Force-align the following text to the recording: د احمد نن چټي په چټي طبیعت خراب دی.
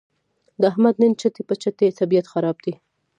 د 0.61 0.61
احمد 0.71 0.95
نن 1.01 1.11
چټي 1.21 1.43
په 1.49 1.55
چټي 1.61 1.87
طبیعت 1.99 2.25
خراب 2.33 2.57
دی. 2.65 2.73